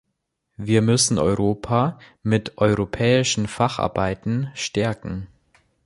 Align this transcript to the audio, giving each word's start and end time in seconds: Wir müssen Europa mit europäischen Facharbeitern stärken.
Wir 0.57 0.81
müssen 0.81 1.19
Europa 1.19 1.99
mit 2.23 2.57
europäischen 2.57 3.47
Facharbeitern 3.47 4.49
stärken. 4.55 5.27